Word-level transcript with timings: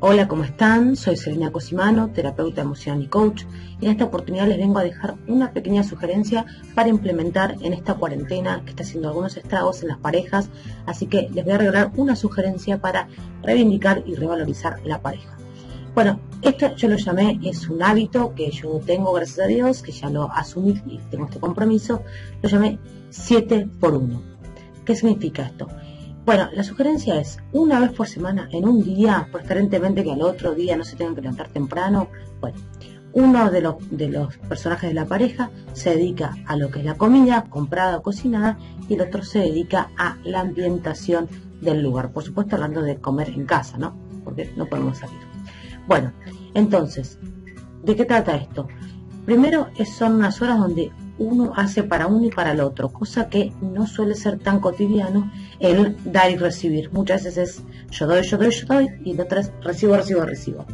Hola, 0.00 0.28
¿cómo 0.28 0.44
están? 0.44 0.94
Soy 0.94 1.16
Selena 1.16 1.50
Cosimano, 1.50 2.10
terapeuta 2.10 2.60
emocional 2.60 3.02
y 3.02 3.08
coach, 3.08 3.42
y 3.80 3.86
en 3.86 3.90
esta 3.90 4.04
oportunidad 4.04 4.46
les 4.46 4.56
vengo 4.56 4.78
a 4.78 4.84
dejar 4.84 5.16
una 5.26 5.50
pequeña 5.50 5.82
sugerencia 5.82 6.46
para 6.76 6.88
implementar 6.88 7.56
en 7.62 7.72
esta 7.72 7.94
cuarentena 7.94 8.62
que 8.62 8.70
está 8.70 8.84
haciendo 8.84 9.08
algunos 9.08 9.36
estragos 9.36 9.82
en 9.82 9.88
las 9.88 9.98
parejas, 9.98 10.50
así 10.86 11.06
que 11.06 11.28
les 11.34 11.44
voy 11.44 11.54
a 11.54 11.58
regalar 11.58 11.90
una 11.96 12.14
sugerencia 12.14 12.80
para 12.80 13.08
reivindicar 13.42 14.04
y 14.06 14.14
revalorizar 14.14 14.78
la 14.84 15.02
pareja. 15.02 15.36
Bueno, 15.96 16.20
esto 16.42 16.76
yo 16.76 16.88
lo 16.88 16.96
llamé, 16.96 17.40
es 17.42 17.68
un 17.68 17.82
hábito 17.82 18.36
que 18.36 18.52
yo 18.52 18.80
tengo, 18.86 19.12
gracias 19.12 19.40
a 19.40 19.48
Dios, 19.48 19.82
que 19.82 19.90
ya 19.90 20.10
lo 20.10 20.30
asumí 20.30 20.80
y 20.86 20.98
tengo 21.10 21.24
este 21.24 21.40
compromiso, 21.40 22.04
lo 22.40 22.48
llamé 22.48 22.78
7 23.10 23.68
por 23.80 23.94
1. 23.94 24.22
¿Qué 24.84 24.94
significa 24.94 25.42
esto? 25.42 25.66
Bueno, 26.28 26.50
la 26.52 26.62
sugerencia 26.62 27.18
es 27.18 27.38
una 27.52 27.80
vez 27.80 27.90
por 27.92 28.06
semana, 28.06 28.50
en 28.52 28.68
un 28.68 28.84
día, 28.84 29.26
preferentemente 29.32 30.04
que 30.04 30.12
al 30.12 30.20
otro 30.20 30.54
día 30.54 30.76
no 30.76 30.84
se 30.84 30.94
tengan 30.94 31.14
que 31.14 31.22
levantar 31.22 31.48
temprano. 31.48 32.08
Bueno, 32.38 32.58
uno 33.14 33.50
de 33.50 33.62
los, 33.62 33.76
de 33.90 34.10
los 34.10 34.36
personajes 34.36 34.90
de 34.90 34.94
la 34.94 35.06
pareja 35.06 35.50
se 35.72 35.96
dedica 35.96 36.36
a 36.44 36.54
lo 36.56 36.70
que 36.70 36.80
es 36.80 36.84
la 36.84 36.96
comida, 36.96 37.46
comprada 37.48 37.96
o 37.96 38.02
cocinada, 38.02 38.58
y 38.90 38.92
el 38.92 39.00
otro 39.00 39.22
se 39.22 39.38
dedica 39.38 39.88
a 39.96 40.18
la 40.22 40.40
ambientación 40.40 41.30
del 41.62 41.82
lugar. 41.82 42.12
Por 42.12 42.24
supuesto, 42.24 42.56
hablando 42.56 42.82
de 42.82 42.98
comer 42.98 43.30
en 43.30 43.46
casa, 43.46 43.78
¿no? 43.78 43.96
Porque 44.22 44.52
no 44.54 44.66
podemos 44.66 44.98
salir. 44.98 45.20
Bueno, 45.86 46.12
entonces, 46.52 47.18
¿de 47.84 47.96
qué 47.96 48.04
trata 48.04 48.36
esto? 48.36 48.68
Primero 49.24 49.68
son 49.96 50.16
unas 50.16 50.42
horas 50.42 50.58
donde 50.58 50.92
uno 51.18 51.52
hace 51.56 51.82
para 51.82 52.06
uno 52.06 52.26
y 52.26 52.30
para 52.30 52.52
el 52.52 52.60
otro, 52.60 52.90
cosa 52.90 53.28
que 53.28 53.52
no 53.60 53.86
suele 53.86 54.14
ser 54.14 54.38
tan 54.38 54.60
cotidiano 54.60 55.30
el 55.58 55.96
dar 56.04 56.30
y 56.30 56.36
recibir. 56.36 56.90
Muchas 56.92 57.24
veces 57.24 57.56
es 57.56 57.64
yo 57.90 58.06
doy, 58.06 58.22
yo 58.22 58.38
doy, 58.38 58.50
yo 58.50 58.66
doy, 58.66 58.88
y 59.04 59.14
la 59.14 59.24
otra 59.24 59.40
es 59.40 59.52
recibo, 59.62 59.96
recibo, 59.96 60.22
recibo. 60.22 60.64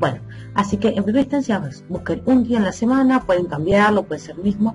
Bueno, 0.00 0.20
así 0.54 0.76
que 0.76 0.88
en 0.88 1.04
primera 1.04 1.22
instancia 1.22 1.60
pues, 1.60 1.84
busquen 1.88 2.22
un 2.26 2.44
día 2.44 2.58
en 2.58 2.64
la 2.64 2.72
semana, 2.72 3.24
pueden 3.24 3.46
cambiarlo, 3.46 4.04
puede 4.04 4.20
ser 4.20 4.36
mismo. 4.38 4.74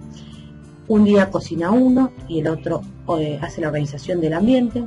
Un 0.87 1.03
día 1.03 1.29
cocina 1.29 1.71
uno 1.71 2.11
y 2.27 2.39
el 2.39 2.47
otro 2.47 2.81
eh, 3.19 3.39
hace 3.41 3.61
la 3.61 3.67
organización 3.67 4.21
del 4.21 4.33
ambiente. 4.33 4.85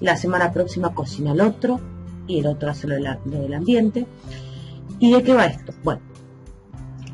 La 0.00 0.16
semana 0.16 0.52
próxima 0.52 0.92
cocina 0.92 1.32
el 1.32 1.40
otro 1.40 1.80
y 2.26 2.40
el 2.40 2.46
otro 2.46 2.70
hace 2.70 2.88
lo 2.88 2.96
del 2.96 3.54
ambiente. 3.54 4.06
¿Y 4.98 5.12
de 5.12 5.22
qué 5.22 5.34
va 5.34 5.46
esto? 5.46 5.72
Bueno, 5.84 6.00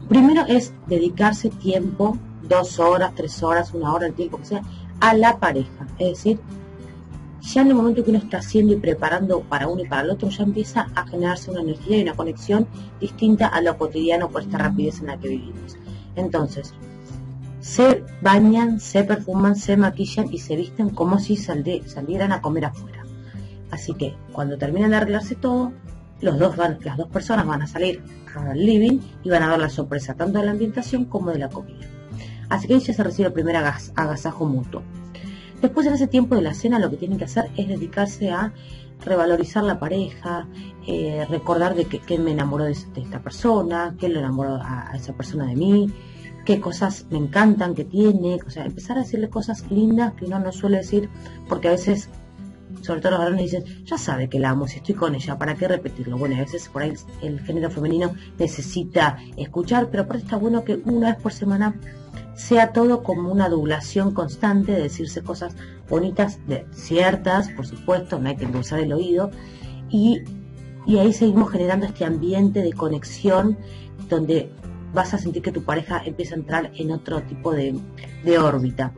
primero 0.08 0.44
es 0.46 0.72
dedicarse 0.86 1.50
tiempo 1.50 2.16
dos 2.48 2.78
horas, 2.78 3.14
tres 3.14 3.42
horas, 3.42 3.72
una 3.74 3.92
hora, 3.92 4.06
el 4.06 4.14
tiempo 4.14 4.38
que 4.38 4.44
sea, 4.44 4.62
a 5.00 5.14
la 5.14 5.38
pareja. 5.38 5.86
Es 5.98 6.08
decir, 6.08 6.40
ya 7.40 7.62
en 7.62 7.68
el 7.68 7.74
momento 7.74 8.04
que 8.04 8.10
uno 8.10 8.20
está 8.20 8.38
haciendo 8.38 8.72
y 8.72 8.76
preparando 8.76 9.40
para 9.40 9.66
uno 9.66 9.82
y 9.82 9.88
para 9.88 10.02
el 10.02 10.10
otro, 10.10 10.28
ya 10.28 10.44
empieza 10.44 10.88
a 10.94 11.06
generarse 11.06 11.50
una 11.50 11.60
energía 11.60 11.98
y 11.98 12.02
una 12.02 12.14
conexión 12.14 12.68
distinta 13.00 13.48
a 13.48 13.60
lo 13.60 13.76
cotidiano 13.76 14.28
por 14.28 14.42
esta 14.42 14.58
rapidez 14.58 15.00
en 15.00 15.08
la 15.08 15.18
que 15.18 15.28
vivimos. 15.28 15.76
Entonces, 16.14 16.72
se 17.60 18.04
bañan, 18.20 18.80
se 18.80 19.04
perfuman, 19.04 19.56
se 19.56 19.77
maquillan 19.77 20.32
y 20.32 20.38
se 20.38 20.56
visten 20.56 20.90
como 20.90 21.18
si 21.18 21.36
salieran 21.36 22.32
a 22.32 22.40
comer 22.40 22.66
afuera. 22.66 23.04
Así 23.70 23.94
que 23.94 24.14
cuando 24.32 24.58
terminen 24.58 24.90
de 24.90 24.96
arreglarse 24.96 25.34
todo, 25.34 25.72
los 26.20 26.38
dos 26.38 26.56
van, 26.56 26.78
las 26.84 26.96
dos 26.96 27.08
personas 27.08 27.46
van 27.46 27.62
a 27.62 27.66
salir 27.66 28.02
al 28.36 28.64
living 28.64 29.00
y 29.24 29.30
van 29.30 29.42
a 29.42 29.48
dar 29.48 29.58
la 29.58 29.68
sorpresa 29.68 30.14
tanto 30.14 30.38
de 30.38 30.44
la 30.44 30.52
ambientación 30.52 31.06
como 31.06 31.30
de 31.30 31.38
la 31.38 31.48
comida. 31.48 31.86
Así 32.53 32.69
que 32.69 32.75
ella 32.75 32.92
se 32.92 33.03
recibe 33.03 33.28
el 33.28 33.33
primer 33.33 33.56
agasajo 33.56 34.45
mutuo. 34.45 34.83
Después 35.62 35.86
en 35.86 35.95
ese 35.95 36.06
tiempo 36.06 36.34
de 36.34 36.42
la 36.42 36.53
cena 36.53 36.78
lo 36.78 36.91
que 36.91 36.98
tienen 36.98 37.17
que 37.17 37.25
hacer 37.25 37.50
es 37.56 37.67
dedicarse 37.67 38.31
a 38.31 38.53
revalorizar 39.03 39.64
la 39.64 39.78
pareja, 39.81 40.47
eh, 40.86 41.27
recordar 41.30 41.75
de 41.75 41.86
qué 41.86 42.19
me 42.19 42.33
enamoró 42.33 42.64
de, 42.64 42.73
esta 42.73 43.23
persona, 43.23 43.95
qué 43.98 44.11
le 44.11 44.19
enamoró 44.19 44.56
a, 44.56 44.92
esa 44.95 45.14
persona 45.14 45.47
de 45.47 45.56
mí, 45.56 45.91
qué 46.45 46.61
cosas 46.61 47.06
me 47.11 47.17
encantan 47.17 47.74
que 47.74 47.86
tiene, 47.86 48.39
o 48.46 48.51
sea, 48.51 48.67
empezar 48.67 48.98
a 48.98 49.01
decirle 49.01 49.30
cosas 49.30 49.64
lindas 49.70 50.12
que 50.12 50.27
uno 50.27 50.39
no 50.39 50.52
suele 50.52 50.77
decir, 50.77 51.08
porque 51.48 51.68
a 51.68 51.70
veces, 51.70 52.11
sobre 52.83 53.01
todo 53.01 53.12
los 53.12 53.20
varones 53.20 53.51
dicen, 53.51 53.64
ya 53.86 53.96
sabe 53.96 54.29
que 54.29 54.39
la 54.39 54.51
amo, 54.51 54.68
si 54.68 54.77
estoy 54.77 54.95
con 54.95 55.14
ella, 55.14 55.39
¿para 55.39 55.55
qué 55.55 55.68
repetirlo? 55.68 56.18
Bueno, 56.18 56.36
a 56.36 56.41
veces 56.41 56.68
por 56.68 56.83
ahí 56.83 56.92
el 57.23 57.41
género 57.41 57.70
femenino 57.70 58.12
necesita 58.39 59.17
escuchar, 59.39 59.89
pero 59.91 60.02
eso 60.02 60.18
está 60.18 60.36
bueno 60.36 60.64
que 60.64 60.83
una 60.85 61.12
vez 61.12 61.23
por 61.23 61.33
semana 61.33 61.74
sea 62.34 62.73
todo 62.73 63.02
como 63.02 63.30
una 63.30 63.46
adulación 63.46 64.12
constante 64.12 64.73
de 64.73 64.83
decirse 64.83 65.23
cosas 65.23 65.55
bonitas, 65.89 66.39
de 66.46 66.67
ciertas, 66.73 67.48
por 67.50 67.67
supuesto, 67.67 68.18
no 68.18 68.28
hay 68.28 68.36
que 68.36 68.45
endulzar 68.45 68.80
el 68.80 68.92
oído, 68.92 69.30
y, 69.90 70.23
ahí 70.98 71.12
seguimos 71.12 71.50
generando 71.50 71.86
este 71.86 72.05
ambiente 72.05 72.62
de 72.62 72.73
conexión 72.73 73.58
donde 74.08 74.50
vas 74.92 75.14
a 75.14 75.18
sentir 75.18 75.42
que 75.42 75.52
tu 75.52 75.62
pareja 75.62 76.02
empieza 76.05 76.34
a 76.34 76.39
entrar 76.39 76.73
en 76.74 76.90
otro 76.90 77.23
tipo 77.23 77.52
de, 77.52 77.78
de 78.24 78.39
órbita. 78.39 78.92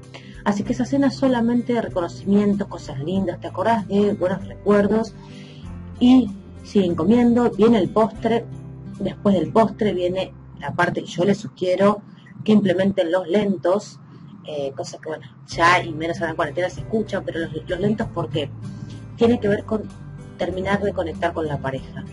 Así 0.45 0.63
que 0.63 0.73
esa 0.73 0.85
cena 0.85 1.11
solamente 1.11 1.73
de 1.73 1.83
reconocimiento, 1.83 2.69
cosas 2.69 2.99
lindas, 3.01 3.41
te 3.41 3.49
acordás 3.49 3.87
de 3.89 4.15
buenos 4.15 4.47
recuerdos 4.47 5.15
y 6.01 6.31
siguen 6.65 6.95
comiendo, 6.95 7.51
viene 7.51 7.79
el 7.79 7.89
postre, 7.89 8.45
después 8.99 9.35
del 9.35 9.53
postre 9.53 9.93
viene 9.93 10.33
la 10.61 10.75
parte, 10.75 11.05
yo 11.05 11.25
les 11.25 11.39
sugiero 11.39 12.03
que 12.45 12.53
implementen 12.53 13.11
los 13.11 13.27
lentos, 13.27 13.99
eh, 14.47 14.73
cosa 14.77 14.99
que 14.99 15.09
bueno, 15.09 15.27
ya 15.47 15.83
y 15.83 15.93
menos 15.93 16.21
en 16.21 16.37
cuarentena 16.37 16.69
se 16.69 16.81
escucha, 16.81 17.23
pero 17.23 17.41
los, 17.41 17.81
lentos 17.81 18.07
porque 18.13 18.51
tiene 19.17 19.41
que 19.41 19.49
ver 19.49 19.65
con 19.65 19.83
terminar 20.37 20.83
de 20.83 20.93
conectar 20.93 21.33
con 21.33 21.47
la 21.47 21.59
pareja. 21.59 22.05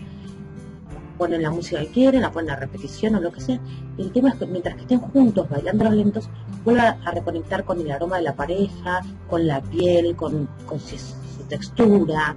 Ponen 1.18 1.42
la 1.42 1.50
música 1.50 1.80
que 1.80 1.88
quieren, 1.88 2.22
la 2.22 2.32
ponen 2.32 2.50
a 2.50 2.56
repetición 2.56 3.14
o 3.16 3.20
lo 3.20 3.32
que 3.32 3.40
sea. 3.40 3.60
Y 3.98 4.02
el 4.02 4.12
tema 4.12 4.30
es 4.30 4.36
que 4.36 4.46
mientras 4.46 4.76
que 4.76 4.82
estén 4.82 5.00
juntos 5.00 5.48
bailando 5.48 5.84
los 5.84 5.94
lentos, 5.94 6.28
vuelvan 6.64 7.06
a 7.06 7.10
reconectar 7.10 7.64
con 7.64 7.80
el 7.80 7.90
aroma 7.90 8.16
de 8.16 8.22
la 8.22 8.34
pareja, 8.34 9.02
con 9.28 9.46
la 9.46 9.60
piel, 9.60 10.16
con, 10.16 10.48
su, 10.78 11.44
textura, 11.48 12.34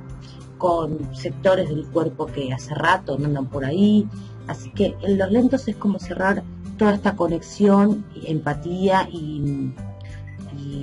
con 0.58 1.16
sectores 1.16 1.70
del 1.70 1.86
cuerpo 1.88 2.26
que 2.26 2.52
hace 2.54 2.76
rato 2.76 3.18
no 3.18 3.26
andan 3.26 3.48
por 3.48 3.64
ahí. 3.64 4.08
Así 4.48 4.72
que 4.72 4.96
en 5.02 5.18
los 5.18 5.32
lentos 5.32 5.68
es 5.68 5.78
como 5.78 5.98
cerrar 5.98 6.44
toda 6.78 6.94
esta 6.94 7.16
conexión, 7.16 8.06
empatía 8.26 9.08
y, 9.12 9.74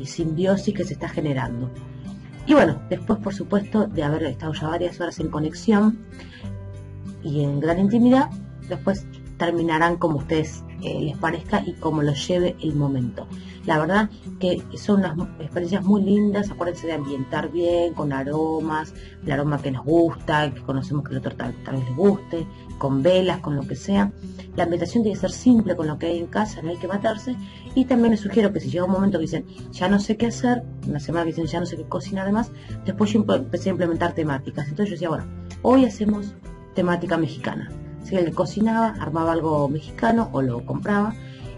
simbiosis 0.05 0.75
que 0.75 0.85
se 0.85 0.95
está 0.95 1.09
generando. 1.09 1.71
Y 2.47 2.55
bueno, 2.55 2.81
después 2.91 3.21
por 3.21 3.33
supuesto 3.33 3.87
de 3.87 4.03
haber 4.03 4.25
estado 4.25 4.53
ya 4.53 4.69
varias 4.69 5.01
horas 5.01 5.21
en 5.21 5.29
conexión 5.29 5.99
y 7.23 7.45
en 7.45 7.61
gran 7.61 7.79
intimidad, 7.79 8.31
después 8.69 9.07
terminarán 9.43 9.97
como 9.97 10.19
ustedes 10.19 10.63
eh, 10.83 11.01
les 11.01 11.17
parezca 11.17 11.65
y 11.67 11.73
como 11.73 12.01
lo 12.01 12.13
lleve 12.15 12.55
el 12.61 12.77
momento. 12.77 13.27
La 13.67 13.77
verdad 13.77 14.09
que 14.39 14.63
son 14.77 15.01
unas 15.01 15.19
experiencias 15.41 15.85
muy 15.85 16.01
lindas, 16.03 16.49
acuérdense 16.53 16.87
de 16.87 16.93
ambientar 16.93 17.51
bien, 17.51 17.93
con 17.93 18.13
aromas, 18.13 18.95
el 19.27 19.33
aroma 19.33 19.61
que 19.61 19.73
nos 19.73 19.85
gusta, 19.85 20.55
que 20.55 20.61
conocemos 20.63 21.05
que 21.05 21.11
el 21.11 21.19
otro 21.19 21.35
tal, 21.35 21.53
vez 21.53 21.85
les 21.85 21.97
guste, 21.97 22.47
con 22.79 23.03
velas, 23.03 23.41
con 23.41 23.57
lo 23.57 23.63
que 23.67 23.75
sea. 23.75 24.13
La 24.55 24.63
ambientación 24.63 25.03
tiene 25.03 25.17
que 25.17 25.23
ser 25.23 25.33
simple 25.33 25.75
con 25.75 25.89
lo 25.89 25.99
que 25.99 26.07
hay 26.07 26.19
en 26.19 26.29
casa, 26.29 26.63
no 26.63 26.71
hay 26.71 26.77
que 26.77 26.87
matarse. 26.87 27.35
Y 27.75 27.87
también 27.87 28.13
les 28.13 28.21
sugiero 28.21 28.53
que 28.53 28.61
si 28.61 28.71
llega 28.71 28.85
un 28.85 28.93
momento 28.93 29.19
que 29.19 29.23
dicen, 29.23 29.45
ya 29.73 29.89
no 29.89 29.99
sé 29.99 30.17
qué 30.17 30.27
hacer, 30.27 30.63
una 30.87 31.01
semana 31.01 31.25
que 31.25 31.31
dicen, 31.31 31.47
ya 31.47 31.59
no 31.59 31.67
sé 31.67 31.77
qué 31.77 31.85
cocinar 31.85 32.25
además, 32.25 32.53
después 32.85 33.13
yo 33.13 33.25
empecé 33.29 33.71
a 33.71 33.73
implementar 33.73 34.13
temáticas. 34.13 34.69
Entonces 34.69 34.91
yo 34.91 34.95
decía, 34.95 35.09
bueno, 35.09 35.25
hoy 35.63 35.85
hacemos 35.85 36.33
temática 36.75 37.17
mexicana. 37.17 37.71
Si 38.05 38.17
que 38.17 38.33
cocinaba 38.33 38.95
armaba 39.01 39.33
algo 39.33 39.69
mexicano 39.69 40.29
o 40.33 40.43
lo 40.43 40.65
compraba 40.67 41.15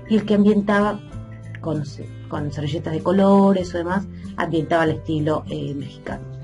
y 0.08 0.16
el 0.16 0.24
que 0.24 0.34
ambientaba 0.34 1.00
con, 1.60 1.82
con 2.28 2.52
servilletas 2.52 2.92
de 2.92 3.02
colores 3.02 3.74
o 3.74 3.78
demás, 3.78 4.06
ambientaba 4.36 4.84
el 4.84 4.90
estilo 4.90 5.44
eh, 5.48 5.74
mexicano. 5.74 6.34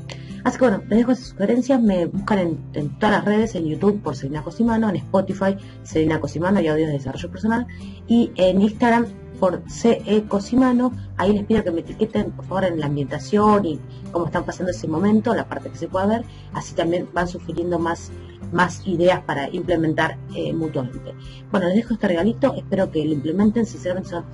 Así 0.44 0.58
que 0.58 0.64
bueno, 0.64 0.78
les 0.88 0.98
dejo 0.98 1.12
esas 1.12 1.28
sugerencias, 1.28 1.82
me 1.82 2.06
buscan 2.06 2.58
en, 2.72 2.98
todas 2.98 3.16
las 3.16 3.24
redes, 3.24 3.54
en 3.54 3.66
YouTube 3.66 4.00
por 4.00 4.16
Selina 4.16 4.42
Cosimano, 4.42 4.88
en 4.88 4.97
Spotify 4.97 5.56
Selina 5.82 6.18
Cosimano 6.18 6.60
y 6.60 6.68
audios 6.68 6.88
de 6.88 6.94
desarrollo 6.94 7.30
personal 7.30 7.66
y 8.08 8.32
en 8.36 8.62
Instagram 8.62 9.06
por 9.38 9.62
CE 9.68 10.24
Cosimano, 10.28 10.92
ahí 11.16 11.32
les 11.32 11.44
pido 11.44 11.64
que 11.64 11.70
me 11.70 11.80
etiqueten 11.80 12.30
por 12.30 12.44
favor 12.46 12.64
en 12.64 12.80
la 12.80 12.86
ambientación 12.86 13.64
y 13.64 13.80
cómo 14.12 14.26
están 14.26 14.44
pasando 14.44 14.70
ese 14.70 14.86
momento, 14.86 15.34
la 15.34 15.46
parte 15.46 15.70
que 15.70 15.78
se 15.78 15.88
pueda 15.88 16.06
ver, 16.06 16.24
así 16.53 16.74
también 16.74 17.08
van 17.12 17.26
sugiriendo 17.26 17.78
más 17.78 18.10
más 18.53 18.87
ideas 18.87 19.22
para 19.25 19.48
implementar 19.51 20.19
eh, 20.34 20.53
mutuamente. 20.53 21.15
Bueno, 21.51 21.66
les 21.69 21.77
dejo 21.77 21.95
este 21.95 22.09
regalito, 22.09 22.54
espero 22.54 22.91
que 22.91 23.04
lo 23.04 23.13
implementen, 23.13 23.66
sinceramente 23.66 24.10
son, 24.10 24.25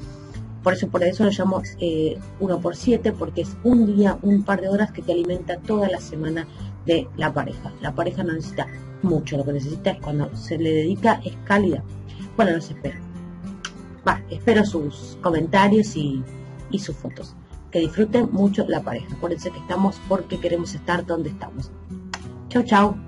por 0.63 0.73
eso 0.73 0.89
por 0.89 1.03
eso 1.05 1.25
lo 1.25 1.31
llamo 1.31 1.63
eh, 1.81 2.19
1 2.41 2.61
por 2.61 2.75
7 2.75 3.13
porque 3.13 3.43
es 3.43 3.57
un 3.63 3.97
día, 3.97 4.19
un 4.23 4.43
par 4.43 4.61
de 4.61 4.69
horas 4.69 4.91
que 4.91 5.03
te 5.03 5.13
alimenta 5.13 5.59
toda 5.59 5.89
la 5.89 6.01
semana 6.01 6.47
de 6.87 7.09
la 7.17 7.33
pareja. 7.33 7.73
La 7.81 7.95
pareja 7.95 8.23
no 8.23 8.33
necesita 8.33 8.67
mucho, 9.03 9.37
lo 9.37 9.45
que 9.45 9.53
necesita 9.53 9.91
es 9.91 10.01
cuando 10.01 10.35
se 10.37 10.59
le 10.59 10.73
dedica 10.73 11.21
es 11.25 11.35
calidad. 11.45 11.83
Bueno, 12.37 12.53
los 12.53 12.71
espero. 12.71 13.07
Espero 14.31 14.65
sus 14.65 15.19
comentarios 15.21 15.97
y, 15.97 16.23
y 16.71 16.79
sus 16.79 16.97
fotos. 16.97 17.35
Que 17.71 17.81
disfruten 17.81 18.29
mucho 18.33 18.65
la 18.69 18.83
pareja. 18.83 19.07
Acuérdense 19.15 19.51
que 19.51 19.59
estamos 19.59 20.01
porque 20.09 20.39
queremos 20.39 20.75
estar 20.75 21.05
donde 21.05 21.31
estamos. 21.31 21.71
Chau, 22.49 22.63
chau. 22.63 23.06